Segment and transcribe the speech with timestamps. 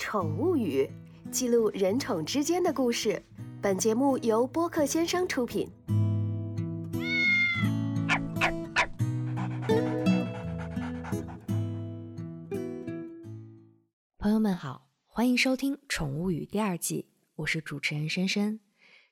[0.00, 0.88] 宠物语》，
[1.30, 3.22] 记录人宠之间的故事。
[3.60, 5.68] 本节目由播客先生出品。
[14.16, 18.58] 朋友们好，欢迎收听《宠物语》第二季，我是主持人深深。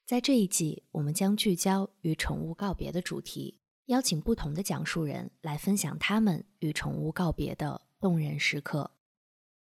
[0.06, 8.90] 在这一季，我们将聚焦与宠物告别的主题，邀请不同的讲述人来分享他们与宠物告别的动人时刻。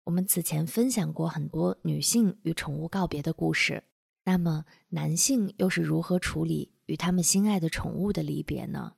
[0.06, 3.84] 我们此前分享过很多女性与宠物告别的故事，
[4.26, 8.96] 那么男性又是如何处理与他们心爱的宠物的离别呢？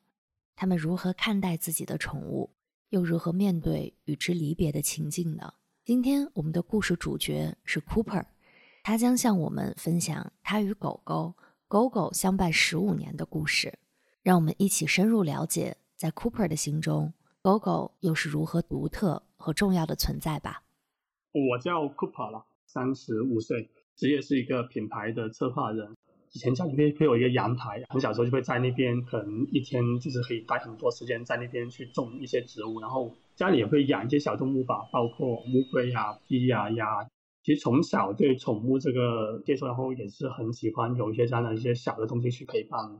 [0.55, 2.49] 他们如何看待自己的宠物，
[2.89, 5.53] 又如何面对与之离别的情境呢？
[5.83, 8.25] 今天我们的故事主角是 Cooper，
[8.81, 11.35] 他将向我们分享他与狗狗
[11.67, 13.77] 狗狗相伴十五年的故事。
[14.23, 17.13] 让我们一起深入了解，在 Cooper 的心中，
[17.43, 20.63] 狗狗又是如何独特和重要的存在吧。
[21.35, 23.67] 我叫 Cooper 啦，三十五岁，
[23.97, 25.93] 职业是一个品牌的策划人。
[26.31, 32.79] 以前家里面会有一个阳台，很小时候就会在那边，可能一天就是可以待很多时间在那边去种一些植物。
[32.79, 37.05] 然后家里也会养一些小动物吧，包括乌龟啊、鸡啊、鸭。
[37.43, 42.97] 其实从小对宠物这个接触，然后也是很喜欢有一些这样的一些小的东西去陪伴。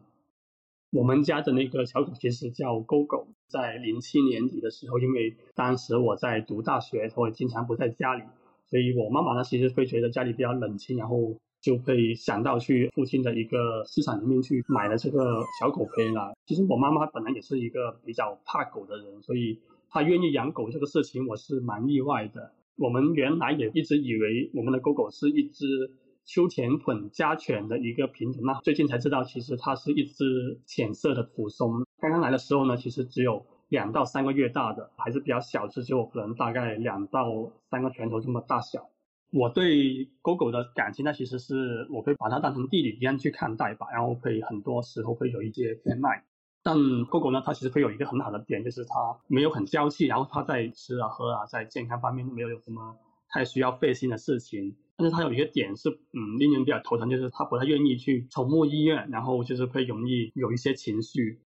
[0.91, 8.23] 我们家的那个小狗其实叫狗狗，在零七年底的时候，因为当时我在读大学，我经常不在家里，
[8.67, 16.33] 所以我妈妈呢其实会觉得家里比较冷清，然后就会想到去附近的一个市场里面去买了这个小狗回来。
[16.45, 22.51] 其实我妈妈本来也是一个比较怕狗的人，所以她愿意养狗这个事情我是蛮意外的。
[22.77, 25.91] 我们原来也一直以为我们的狗狗是一只。
[26.25, 31.85] 秋田混家犬的一个品种，那最近才知道，其实它是一只浅色的土松。
[31.99, 38.89] 刚刚来的时候呢，其实只有两到三个月大的，还是比较小只，就可能大概两到三个拳头这么大小。
[39.31, 46.23] 我对狗狗的感情，那其实是我会把它当成弟弟一样去看待吧，然后会很多时候会有一些偏爱。
[46.63, 52.95] 但狗狗呢，它其实会有一个很好的点，就是它没有很娇气，然后它在吃啊喝啊，在健康方面没有有什么
[53.29, 54.75] 太需要费心的事情。
[54.97, 61.41] 但是它有一个点是，嗯，令人比较头疼，就是它不太愿意去宠物医院，然后就是会容易有一些情绪。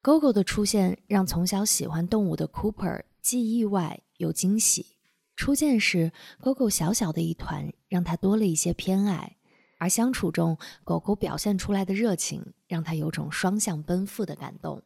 [0.00, 4.96] 狗狗的出现让从小喜欢动物的 Cooper 既意外又惊喜。
[5.36, 9.36] 初见时，狗狗小小的一团，让他多了一些偏爱；
[9.78, 14.82] 而相处中，狗狗表现出来的热情，让他有种双向奔赴的感动。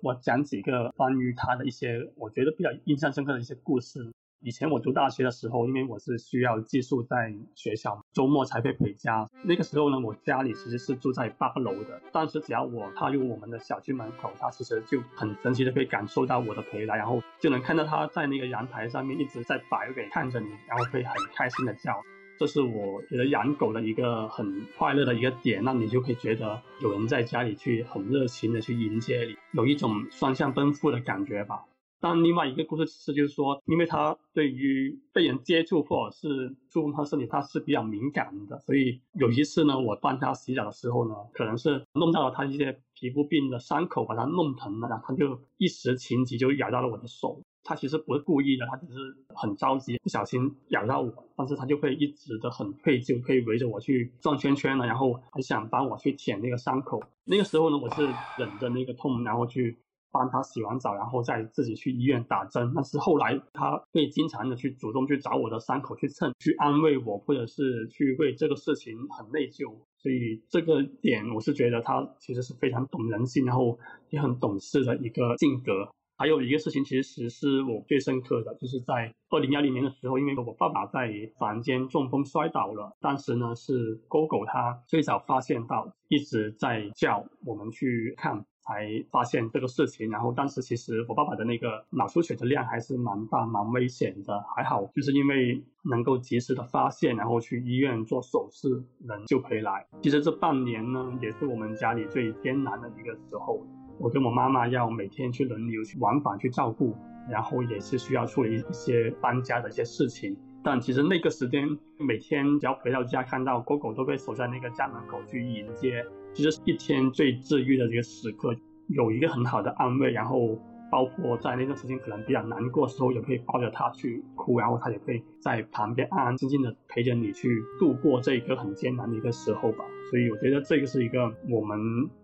[0.00, 4.12] 我讲几个关于他的一些，我觉得比较印象深刻的一些故事。
[4.40, 9.28] 以前我读大学的时候，因为我是需要寄宿在学校，周末才会回家。
[9.42, 22.02] 那个时候呢，我家里其实是住在八楼的，但是只要我踏入我们的小区门口，它其实就很神奇的可以感受到我的陪来，然后就能看到它在那个阳台上面一直在摆尾看着你，然后会很开心的叫。
[22.36, 31.64] 这是我觉得养狗的一个很快乐的一个点，那你就会觉得有人在家里去很热情的去迎接你，有一种双向奔赴的感觉吧。
[32.04, 47.40] 但另外一个故事是，就是说，因为它对于被人接触或者是触碰它身体，它是比较敏感的，所以有一次呢，我帮它洗澡的时候呢，可能是弄到了它一些皮肤病的伤口，把它弄疼了，然后它就一时情急就咬到了我的手。
[47.66, 57.02] 它其实不是故意的，它只是很着急，不小心咬到我，但是它就会一直的很愧疚，可以围着我去转圈圈了，然后还想帮我去舔那个伤口。
[57.24, 58.04] 那个时候呢，我是
[58.36, 59.78] 忍着那个痛，然后去。
[60.14, 62.72] 帮他洗完澡，然后再自己去医院打针。
[62.72, 69.74] 但是后来他会经常的去主动去找我的伤口去蹭，去安慰我，或者是去为这个事情很内疚。
[69.98, 73.76] 所以这个点我是觉得他其实是非常懂人性，然后
[74.10, 75.90] 也很懂事的一个性格。
[76.16, 81.10] 还有一个事情其实是我最深刻的，就是在二零幺零年的时候，因为我爸爸在
[81.40, 88.46] 房间中风摔倒了，当时呢是狗狗它最早发现到，一直在叫我们去看。
[88.66, 99.86] 才发现这个事情，然后当时其实我爸爸的那个脑出血的量还是蛮大、蛮危险的，还好就是因为能够及时的发现，然后去医院做手术，人就回来。
[100.02, 103.66] 其实这半年呢，也是我们家里最艰难的一个时候，
[103.98, 106.96] 我跟我妈妈要每天去轮流去往返去照顾，
[107.30, 110.36] 然后也是需要处理一些搬家的一些事情。
[110.62, 111.68] 但其实那个时间，
[111.98, 116.02] 每天只要回到家，看到狗狗都被守在那个家门口去迎接。
[116.34, 118.54] 其实一天最治愈的这个时刻，
[118.88, 120.58] 有一个很好的安慰，然后
[120.90, 129.84] 包括在那段时间可能比较难过的时候，也可以抱着它去哭，然后它也会在旁边安安静静的陪着你去度过这一个很艰难的一个时候吧。
[130.10, 131.78] 所以我觉得这个是一个我们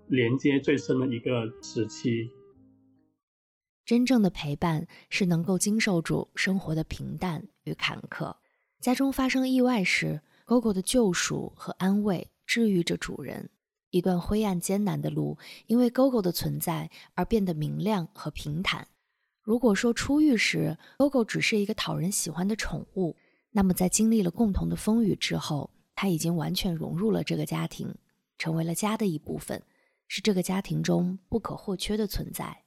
[0.09, 2.29] 连接最深的一个时期。
[3.85, 8.35] 真正的陪伴是能够经受住生活的平淡与坎坷。
[8.81, 13.51] 家中发生意外时，狗狗的救赎和安慰治愈着主人。
[13.91, 18.89] 一段灰暗艰难的路，因为狗狗的存在而变得明亮和平坦。
[19.43, 23.17] 如果说出狱时狗狗只是一个讨人喜欢的宠物，
[23.51, 27.95] 那么在经历了共同的风雨之后，它已经完全融入了这个家庭，
[28.39, 29.63] 成为了家的一部分，
[30.07, 32.65] 是这个家庭中不可或缺的存在。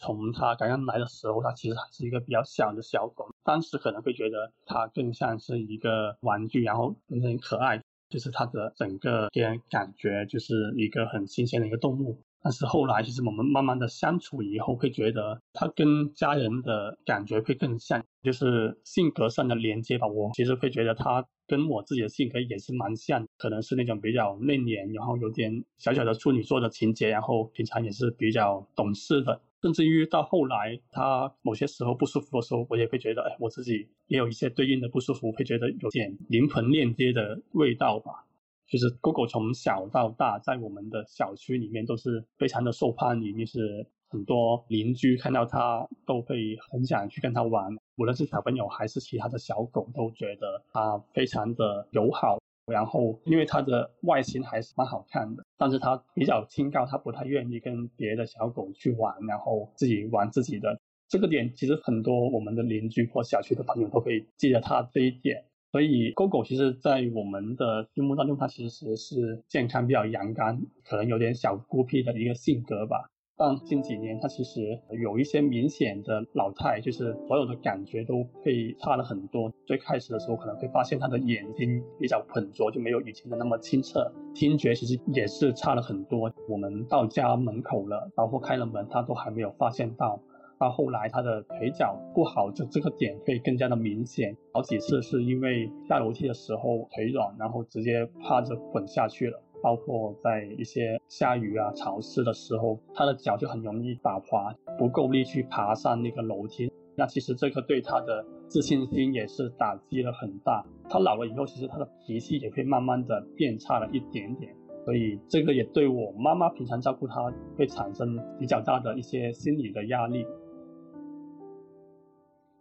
[0.00, 12.20] 从它刚刚来的时候，它其实还是一个比较小的小狗，当时可能会觉得它更像是一个玩具，然后很可爱，就是它的整个给人感觉就是一个很新鲜的一个动物。
[12.40, 20.06] 但是后来，其实我们慢慢的相处以后，会觉得它跟家人的感觉会更像，就是性格上的连接吧。
[20.06, 29.40] 我其实会觉得它跟我自己的性格也是蛮像，可能是那种比较内敛，然后有点小小的处女座的情节，然后平常也是比较懂事的。
[29.60, 38.24] 甚至于到后来，它某些时候不舒服的时候，我也会觉得，哎，我自己也有一些对应的不舒服，会觉得有点灵魂链接的味道吧。
[38.66, 52.38] 就是狗狗从小到大，在我们的小区里面都是非常的受欢迎，就是很多邻居看到它都会很想去跟它玩，无论是小朋友还是其他的小狗，都觉得它非常的友好。
[52.68, 60.78] 然后，因为它的外形还是蛮好看的，但是它比较清高，它不太愿意跟别的小狗去玩，然后自己玩自己的。
[61.08, 65.44] 这个点其实很多我们的邻居或小区的朋友都可以记得它这一点。
[65.70, 73.10] 所以，狗狗其实，在我们的心目当中，它其实是健康、比较阳刚，可能有点小孤僻的一个性格吧。
[73.40, 79.52] 但近几年，它其实有一些明显的老态，就是所有的感觉都会差了很多。
[79.64, 84.12] 最开始的时候，可能会发现它的眼睛比较浑浊，就没有以前的那么清澈。
[84.34, 86.32] 听觉其实也是差了很多。
[86.48, 90.20] 我们到家门口了，包括开了门，它都还没有发现到。
[90.58, 94.36] 到后来，他的腿脚不好，就这个点会更加的明显。
[94.52, 99.40] 好几次是因为下楼梯的时候腿软，然后直接趴着滚下去了。
[99.62, 106.72] 包括在一些下雨啊、潮湿的时候，他的脚就很容易打滑，不够力去爬上那个楼梯。
[106.96, 110.64] 那其实这个对他的自信心也是打击了很大。
[110.88, 114.54] 他老了以后，其实他的脾气也会慢慢的变差了一点点。
[114.84, 120.26] 所以这个也对我妈妈平常照顾他会产生比较大的一些心理的压力。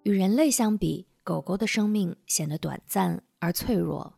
[0.03, 4.15] 与人类相比，狗狗的生命显得短暂而脆弱。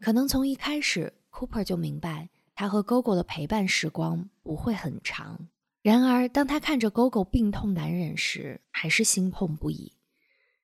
[0.00, 5.48] 可能从一开始，Cooper 就明白，他和 Gogo 的陪伴时光不会很长。
[5.82, 9.92] 然而，当他看着 Gogo 病痛难忍时，还是心痛不已。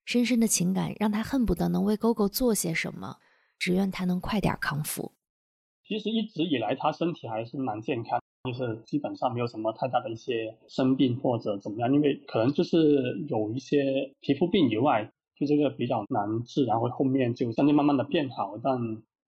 [0.07, 3.19] 深深的情感让他恨不得能为 Gogo 做些什么，
[3.59, 5.13] 只愿他能快点康复。
[5.87, 8.19] 其实一直以来，他身体还是蛮健康。
[8.45, 18.77] 就是基本上没有什么太大的一些生病或者怎么样，因为可能就是有一些皮肤病以外，就这个比较难治，然后后面就相对慢慢的变好，但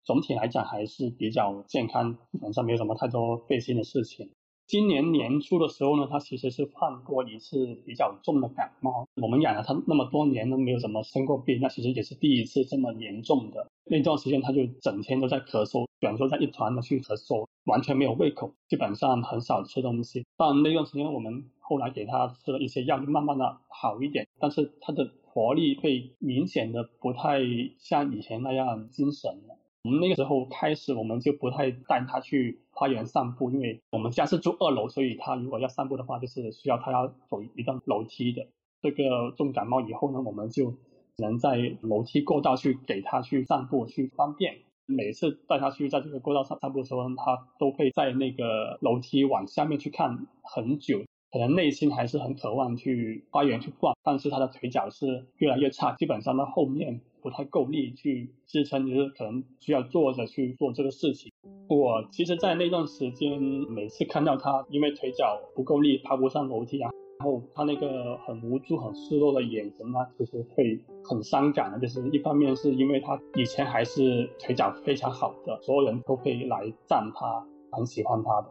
[0.04, 4.30] 总体来讲还是比较健康，基本上没有什么太多费心的事情。
[4.66, 9.06] 今年年初的时候呢，他其实是患过一次比较重的感冒。
[9.20, 13.66] 我们养了他那么多年都没有怎么生过病，那其实也是第一次这么严重的。
[13.84, 20.24] 那段时间他就整天都在咳嗽，卷缩在一团的去咳嗽，完全没有胃口，基本上很少吃东西。
[20.38, 27.40] 但那段时间我们后来给他吃了一些药，就慢慢的好一点，但是他的活力会明显的不太
[27.78, 29.58] 像以前那样精神了。
[29.84, 38.46] 我们那个时候开始，我们就不太带他去花园散步，因为我们家是住二楼，所以他如果要散步的话，就是需要他要走一段楼梯的。
[38.80, 40.70] 这个重感冒以后呢，我们就
[41.16, 44.56] 只能在楼梯过道去给他去散步，去方便。
[44.86, 57.02] 每次带他去在这个过道上散步的时候，他都会在那个楼梯往下面去看很久，可能内心还是很渴望去花园去逛，但是他的腿脚是越来越差，基本上到后面。
[57.24, 61.32] 不太够力去支撑，就是可能需要坐着去做这个事情。
[61.70, 63.40] 我其实，在那段时间，
[63.70, 66.90] 每次看到他因为腿脚不够力爬不上楼梯啊，
[67.20, 71.78] 然后他那个很无助、很失落的眼神呢，其实会很伤感的。
[71.78, 78.48] 就是一方面是因为他以前还是腿脚非常好的，所有人都会来赞他，很喜欢他的，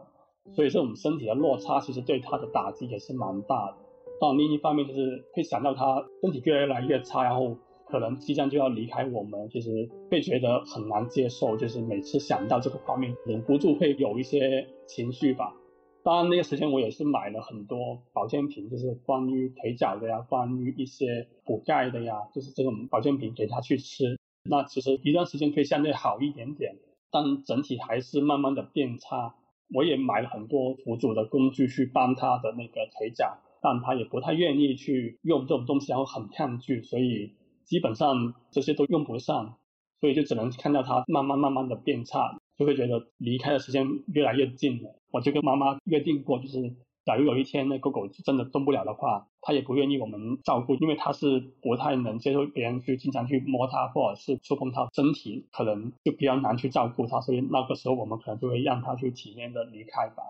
[0.52, 3.76] 所以这种身体的落差，其实对他的打击也是蛮大的。
[4.20, 7.56] 但另一方面，就是会想到他身体越来越差，然后。
[7.86, 15.54] 可能即将就要离开我们，其实会觉得很难接受，就是每次想到这个画面，忍不住会有一些情绪吧。
[16.02, 24.18] 当然那个时间我也是买了很多保健品，就是关于腿脚的呀，关于一些补钙的呀，就是这种保健品给他去吃。
[24.48, 26.76] 那其实一段时间会相对好一点点，
[27.10, 29.34] 但整体还是慢慢的变差。
[29.74, 37.32] 我也买了很多辅助的工具去帮他的那个腿脚，但他也不太愿意去用这种东西，然后很抗拒，所以。
[37.64, 39.56] 基本上这些都用不上，
[40.00, 44.94] 所以就只能看到它慢慢慢慢的变差，就会觉得离开的时间越来越近了。
[45.10, 60.22] 我就跟妈妈约定过，就是假如有一天那狗狗真的动不了的话，它也不愿意我们照顾，因为它是不太能接受别人去经常去摸它或者是触碰它身体，可能就比较难去照顾它，所以那个时候我们可能就会让它去体面的离开吧。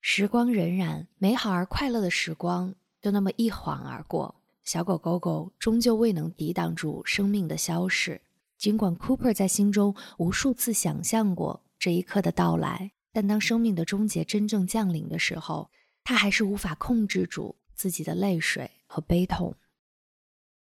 [0.00, 4.35] 时光荏苒，美好而快乐的时光就那么一晃而过。
[4.66, 8.20] 小狗狗狗终究未能抵挡住生命的消逝。
[8.58, 15.70] 尽管 Cooper 在心中无数次想象过这一刻的到来，但当生命的终结真正降临的时候，
[16.02, 19.54] 他还是无法控制住自己的泪水和悲痛。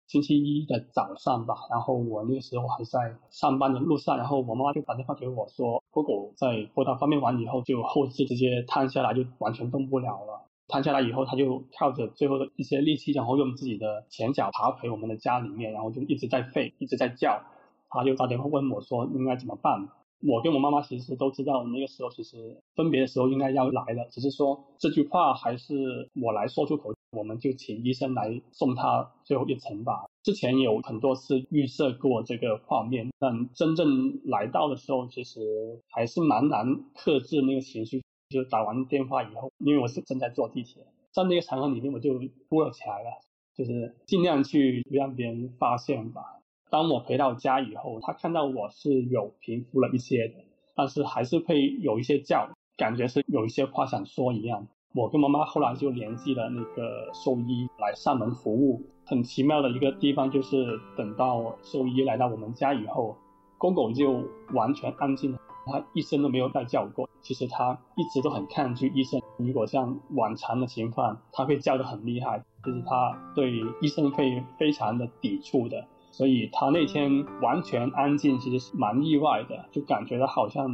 [0.06, 10.44] 星期一的早上吧，然后我那个时候还在上班的路上，然后我妈妈就打电话给我说，狗狗在拨打方面完以后，就后肢直接瘫下来，就完全动不了了。
[10.68, 17.42] 瘫下来以后，他就靠着最后的一些力气，然后用自己的前脚爬回我们的家里面，然后就一直在吠，一直在叫。
[17.90, 19.88] 他就打电话问我说应该怎么办。
[20.20, 26.92] 我跟我妈妈其实都知道，那个时候其实分别的时候应该要来了，只是说这句话还是我来说出口。
[27.16, 30.04] 我们就请医生来送他最后一程吧。
[30.22, 38.02] 之前有很多次预设过这个画面，但真正来到的时候，其实还是蛮难克制那个情绪。
[38.28, 42.12] 就打完电话以后，因为我是正在坐地铁，在那个场合里面，我就
[42.48, 43.20] 哭了起来了，
[43.54, 46.40] 就是尽量去不让别人发现吧。
[46.70, 50.30] 当我回到家以后，他看到我是有平复了一些，
[50.76, 54.68] 但是还是会有一些叫，感觉是有一些话想说一样。
[54.94, 58.82] 我跟妈妈后来就联系了那个兽医来上门服务。
[59.06, 63.16] 很奇妙的一个地方就是，等到兽医来到我们家以后，
[63.56, 65.38] 公狗就完全安静了。
[65.70, 67.08] 他一声都没有再叫过。
[67.20, 69.20] 其实他一直都很抗拒医生。
[69.36, 75.84] 如果像往常的情况，他会叫得很厉害，就是他对医生会非常的抵触的。
[76.10, 80.68] 所以他那天完全安静，其实是蛮意外的，就感觉他好像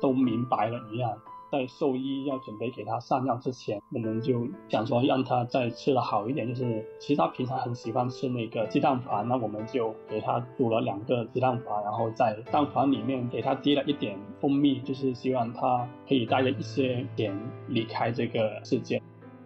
[0.00, 1.12] 都明白了一样。
[1.50, 6.46] 在兽医要准备给他上药之前，我们就想说让他再吃的好一点。
[6.46, 17.36] 就是其实他平常很喜欢吃那个鸡蛋黄，那我们就给他煮了两个鸡蛋黄，然后在蛋黄里面给他滴了一点蜂蜜，就是希望他可以带着一些点
[17.68, 19.02] 离开这个世界。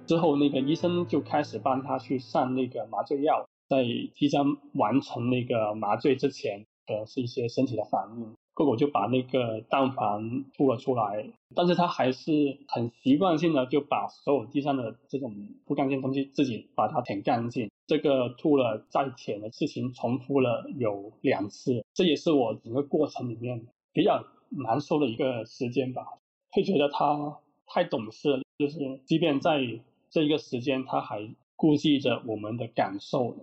[0.07, 3.83] 之后那个医生就开始帮他去上那个麻醉药，在
[4.15, 8.35] 即将完成那个麻醉之前的是一些身体的反应。
[8.55, 17.69] 狗狗就把那个蛋黄吐了出来，但是它还是很习惯性的就把所有地上的这种不干净东西自己把它舔干净。
[17.87, 26.07] 这个吐了再舔的事情重复了有两次，这也是我整个过程里面比较难受的一个时间吧。
[26.53, 29.59] 会觉得它太懂事了，就是即便在
[30.11, 33.37] 这一个时间，它还顾忌着我们的感受，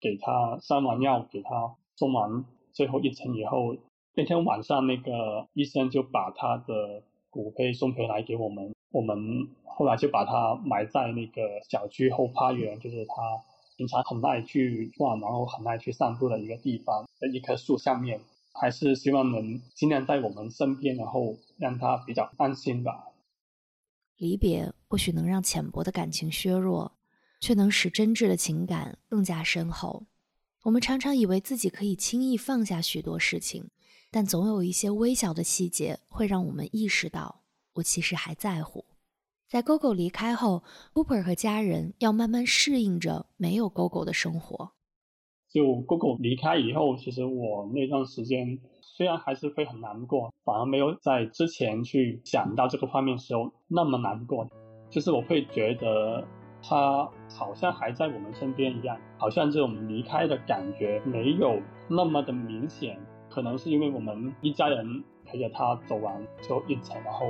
[0.00, 3.74] 给它上完药，给它送完最后一程以后。
[4.14, 8.74] 那天晚上，那个医生就把他的骨灰送回来给我们。
[8.90, 9.16] 我们
[9.64, 13.14] 后来就把他埋在那个小区后花园，就是他
[13.76, 18.20] 平常很爱去转，然后很爱去散步的一个地方的一棵树下面。
[18.52, 23.06] 还是希望能尽量在我们身边，然后让他比较安心吧。
[24.16, 26.92] 离别或许能让浅薄的感情削弱，
[27.40, 30.04] 却能使真挚的情感更加深厚。
[30.64, 33.70] 我们常常以为自己可以轻易放下许多事情。
[34.10, 37.42] 但总有一些微小的细节会让我们意识到，
[37.74, 38.84] 我其实还在乎。
[39.48, 40.62] 在狗狗离开后
[40.92, 44.72] ，Cooper 和家人要慢慢适应着没有狗狗的生活。
[45.48, 54.48] 就狗狗离开以后，其实我那段时间虽然还是会很难过，反而没有在之前去想到这个画面时候那么难过。
[54.88, 56.24] 就是我会觉得
[56.62, 62.96] 它好像还在我们身边一样，好像这种离开的感觉没有那么的明显。
[63.30, 67.26] 可能是因为我们一家人陪着他走完最后一程，然后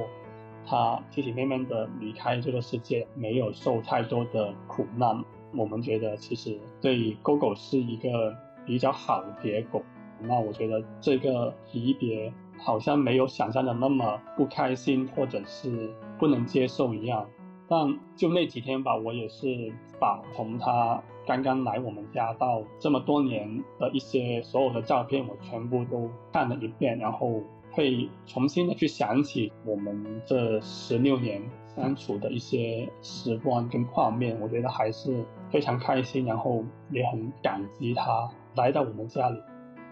[0.66, 5.22] 他体体面面的离开这个世界，没有受太多的苦难。
[5.52, 9.82] 我们觉得其实对于狗狗是一个比较好的结果。
[10.22, 17.26] 那我觉得这个离别好像没有想象的那么不开心，或者是不能接受一样。
[17.70, 21.02] 但就那几天吧，我也是把从他。
[21.26, 31.40] 刚刚来我们家到这么多年的一些所有的照片，我全部都看了一遍，然后会重新的去想起我们这十六年
[31.76, 39.38] 相处的一些时光跟画面，我觉得还是非常开心，然后也很感激他来到我们家里。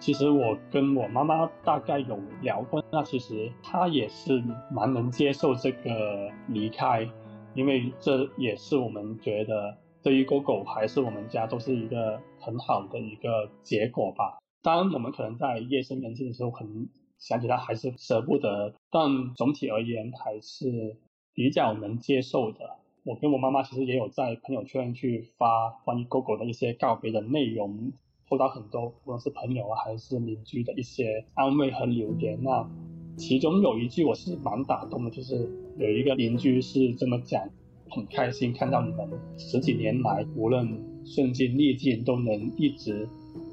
[0.01, 4.43] 其实我跟我妈妈大概有聊过，那其实她也是
[4.73, 7.09] 蛮能接受这个离开，
[7.55, 9.77] 因为这也是我们觉得。
[10.01, 14.39] 对于狗狗还是我们家都是一个很好的一个结果吧。
[14.63, 16.89] 当然，我们可能在夜深人静的时候，可能
[17.19, 20.97] 想起来还是舍不得，但总体而言还是
[21.35, 22.79] 比较能接受的。
[23.05, 27.93] 我跟我妈妈其实也有在朋友圈去发关于狗狗的一些告别的内容，
[28.31, 32.39] 收到很多无论是朋友啊还是邻居的一些安慰和留言。
[32.41, 32.71] 那
[33.19, 37.43] 其中有一句我是蛮打动的，就是有一个邻居是这么讲：
[37.91, 39.07] 很开心看到你们
[39.37, 40.67] 十几年来无论
[41.05, 43.07] 顺境逆境都能一直。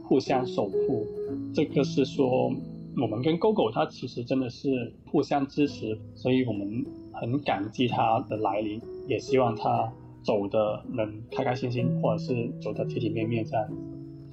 [0.08, 1.04] 互相守护，
[1.52, 2.54] 这个是说
[2.96, 9.92] 我们跟狗狗它其实真的是互相支持，所以我们很感激它的来临，也希望它
[10.22, 13.68] 走的能开开心心，或者是走的体体面面这样。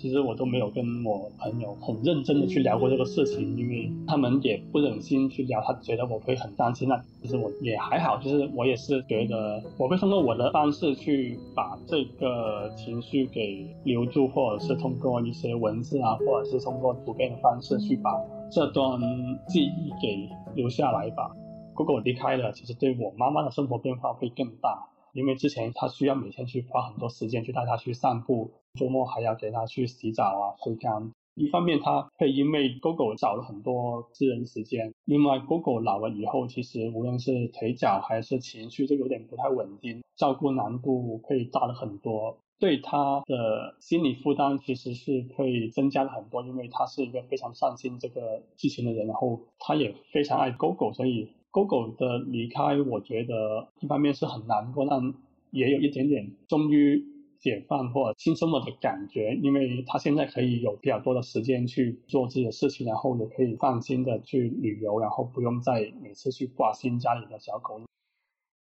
[0.03, 6.89] 其实我都没有跟我朋友很认真的去聊过这个事情，因为他们也不忍心去聊，他觉得我会很担心。
[6.89, 18.11] 那其实我也还好，就是我也是觉得我会通过我的方式去把这个情绪给留住，或者是通过一些文字啊，或者是通过图片的方式去把
[18.51, 19.01] 这段
[19.47, 21.31] 记忆给留下来吧。
[21.79, 24.89] 如果我离开了，其实对我妈妈的生活变化会更大。
[25.13, 31.13] 因为之前他需要每天去花很多时间去带他去散步，周末还要给他去洗澡啊、吹干。
[31.35, 46.43] 一方面他会因为狗狗少了很多私人时间，另外狗狗老了以后，其实无论是腿脚还是情绪就有点不太稳定，照顾难度会大了很多，对他的心理负担其实是会增加了很多。
[46.43, 51.29] 因为他是一个非常上心这个事情的人，然后他也非常爱狗狗，所以。
[51.53, 55.15] 狗狗的离开，我觉得一方面是很难过，但
[55.51, 57.05] 也有一点点终于
[57.39, 67.83] 解放或轻松了的感觉，因为他现在可以有比较多的时间去做自己的事情，然后也可以放心的去旅游，然后不用再每次去挂心家里的小狗。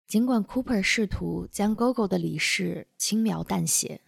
[0.07, 4.01] 尽管 Cooper 试图将 Gogo 的离世轻描淡写，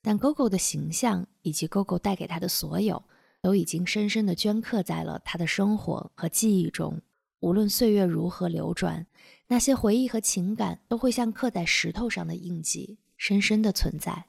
[0.00, 3.02] 但 Gogo 的形象以及 Gogo 带给他的所有，
[3.42, 7.00] 都已经深深的镌刻在了他的生活和记忆中。
[7.40, 9.06] 无论岁月如何流转，
[9.46, 14.26] 那些回忆和情感都会像刻在石头上的印记，深深的存在。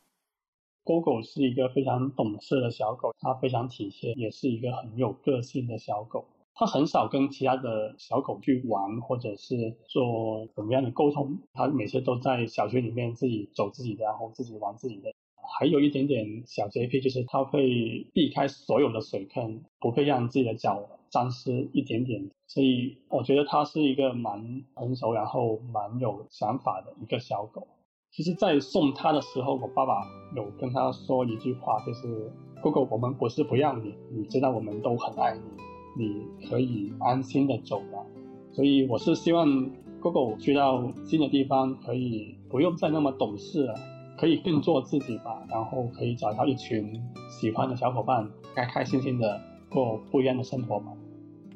[0.84, 6.26] 狗狗是一个非常懂事的小狗，它非常体贴，也是一个很有个性的小狗。
[6.54, 11.40] 它很少跟其他的小狗去玩，或者是做怎么样的沟通。
[11.54, 15.12] 它每次都在小区里面自己走自己的，然后自己玩自己的。
[15.58, 20.88] 还有一点点小洁癖，就是它会避开所有的水坑，不会让自己的脚。
[21.12, 27.68] 沾湿一点点，所以我觉得它是一个蛮成熟，然后蛮有想法的一个小狗。
[28.12, 30.04] 其实，在送它的时候，我爸爸
[30.36, 32.32] 有跟他说一句话，就是
[32.62, 35.36] “狗狗，我们不是不要你，你知道我们都很爱
[35.98, 38.06] 你，你可以安心的走了。”
[38.54, 39.68] 所以，我是希望
[40.00, 43.74] 狗狗去到新的地方，可以不用再那么懂事了，
[44.20, 50.92] 可以更做自己吧，然后可以找到一群喜欢的小伙伴，开开心心的过不一样的生活吧。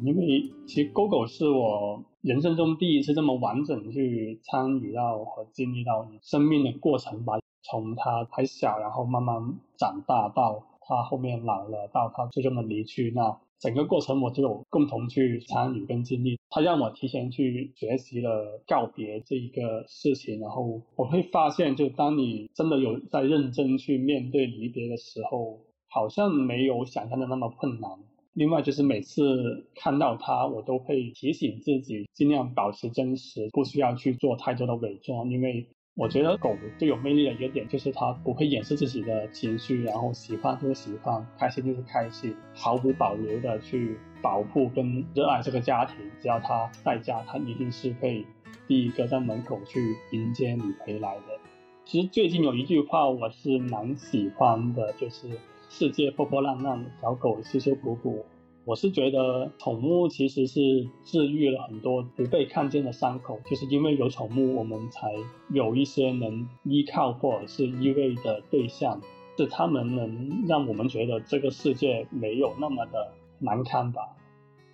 [0.01, 9.35] 因为其实狗狗是我人生中第一次这么完整去参与到和经历到生命的过程吧，从它还小，然后慢慢
[9.77, 16.37] 长大，到它后面老了，到它最终的离去，那整个过程我都有共同去参与跟经历。
[16.49, 27.89] 他让我提前去学习了告别这一个事情，然后我会发现，就当你真的有在认真去面对离别的时候，好像没有想象的那么困难。
[28.33, 35.29] 另外就是每次看到他，我都会提醒自己尽量保持真实，不需要去做太多的伪装。
[35.31, 35.65] 因为
[35.95, 45.97] 我觉得狗最有魅力的一个点就是它不会掩饰自己的情绪，然后喜欢就是喜欢，开心就是开心，毫无保留的去保护跟热爱这个家庭。
[46.19, 48.25] 只要它在家，它一定是会
[48.67, 51.39] 第一个在门口去迎接你回来的。
[51.85, 55.29] 其实最近有一句话我是蛮喜欢的，就是。
[55.69, 58.23] 世界破破烂烂，小狗修修补补。
[58.65, 65.11] 我是觉得宠物其实是治愈了很多不被看见的伤口，就是因为有宠物，我们才
[65.49, 69.01] 有一些能依靠或者是依偎的对象，
[69.37, 74.15] 是他们能让我们觉得这个世界没有那么的难堪吧。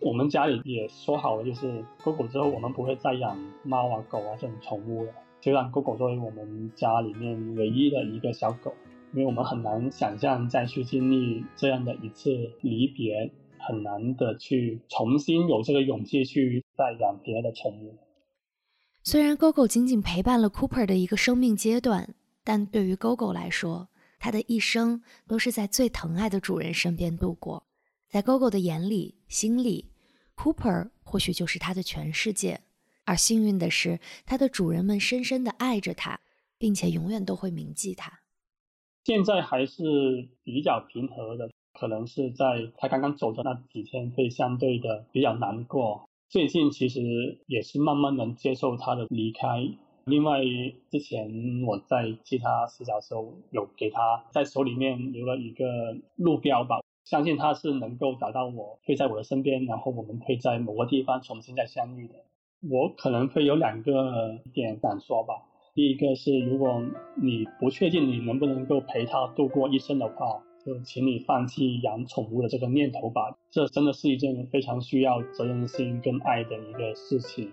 [0.01, 8.71] 我们家里也说好了，就是狗狗之后我们不会再养猫啊狗啊这种宠物了，就让狗狗作为我们家里面唯一的一个小狗。
[9.11, 17.97] 因为我们很难想象再去经历这样的一次离别，很难的去重新有这个勇气去再养别的宠物。
[19.03, 27.65] 虽然 GoGo 仅仅陪伴了 Cooper 的一个生命阶段，但对于 GoGo 来说，它的一生都是在最疼爱的主人身边度过。
[28.07, 29.91] 在 GoGo 的眼里、心里
[30.35, 32.61] ，Cooper 或许就是它的全世界。
[33.05, 36.19] 而幸运的是，它的主人们深深的爱着它，
[36.57, 38.19] 并且永远都会铭记它。
[39.05, 39.83] 现在还是
[40.43, 46.03] 比较平和的，可能是在他刚刚走的那几天会相对的比较难过。
[46.27, 46.99] 最近其实
[47.47, 49.65] 也是慢慢能接受他的离开。
[50.03, 50.41] 另外，
[50.91, 51.31] 之前
[51.65, 55.65] 我在替他洗澡的时候，有给他在手里面留了一个
[56.17, 62.15] 路标吧，相信他是能够找到我，会在我的身边，然后我们会在某个地方重新再相遇的。
[62.69, 65.45] 我可能会有两个点想说吧。
[65.75, 66.83] 第一个是，如果
[67.21, 73.35] 你不确定你能不能够陪他度过一生的话，就请你放弃养宠物的这个念头吧。
[73.49, 77.51] 这真的是一件非常需要责任心跟爱的一个事情。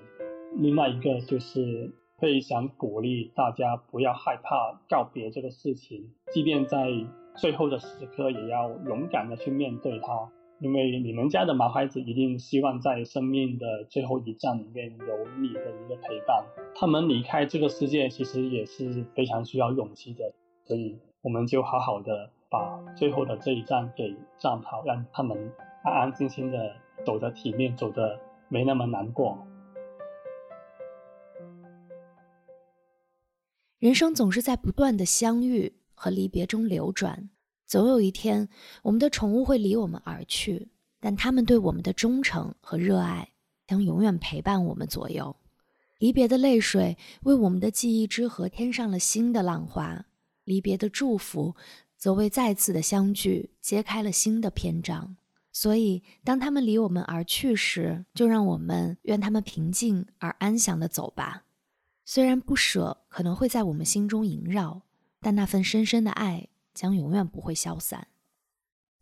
[0.59, 6.91] 另外一个就是会想鼓励大家不要害怕告别这个事情，即便在
[7.37, 10.31] 最后的时刻，也要勇敢的去面对它。
[10.59, 16.45] 因为你们家的毛孩子一定希望在生命的最后一站里面有你的一个陪伴。
[16.75, 20.33] 他们离开这个世界其实也是非常需要勇气的，
[20.65, 29.47] 所以我们就好好的把最后的这一站给站好，让他们安安心心的走得体面，走得没那么难过。
[33.79, 37.29] 人生总是在不断的相遇和离别中流转。
[37.67, 38.49] 总有一天，
[38.83, 40.69] 我们的宠物会离我们而去，
[41.01, 43.29] 但他们对我们的忠诚和热爱
[43.67, 45.35] 将永远陪伴我们左右。
[45.99, 50.07] 离别的泪水为我们的记忆之河添上了新的浪花，
[50.45, 51.55] 离别的祝福
[51.97, 55.17] 则为再次的相聚揭开了新的篇章。
[55.53, 61.45] 所以，当他们离我们而去时，就让我们愿他们平静而安详地走吧。
[62.05, 64.83] 虽然不舍可能会在我们心中萦绕，
[65.21, 66.49] 但那份深深的爱。
[66.77, 68.09] 将永远不会消散。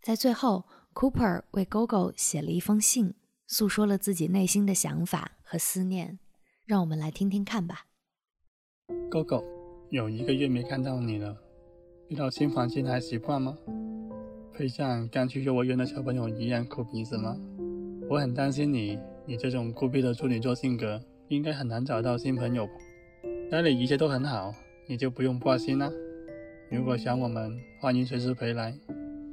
[0.00, 3.14] 在最后，Cooper 为 Gogo 写了一封信，
[3.48, 6.20] 诉说了自己内心的想法和思念。
[6.64, 7.86] 让我们来听听看吧。
[9.10, 9.42] Gogo，
[9.90, 11.36] 有一个月没看到你了，
[12.08, 13.56] 遇到新环境还习惯吗？
[14.52, 17.34] 会像刚去幼儿园的小朋友一样哭鼻子吗？
[18.10, 22.68] 我很担心你，你这种孤僻的处女座性格，应该很难找到新朋友？
[23.50, 24.52] 家里一切都很好，
[24.86, 25.90] 你就不用挂心了。
[26.70, 28.74] 如果想我们，欢迎随时回来，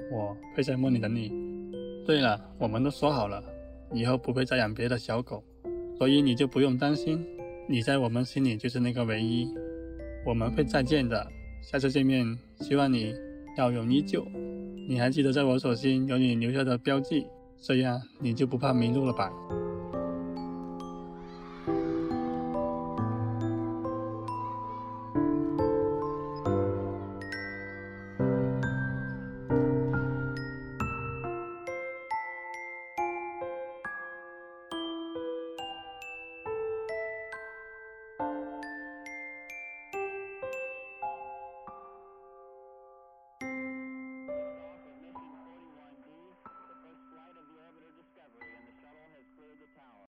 [0.10, 1.29] 我会在梦里等你。
[2.05, 3.43] 对了，我们都说好了，
[3.91, 5.43] 以后不会再养别的小狗，
[5.97, 7.21] 所以你就不用担心，
[7.67, 9.45] 你在我们心里就是那个唯一。
[10.25, 11.27] 我们会再见的，
[11.62, 13.13] 下次见面，希望你
[13.56, 14.26] 笑容依旧。
[14.88, 17.26] 你还记得在我手心有你留下的标记，
[17.62, 19.32] 这样你就不怕迷路了吧？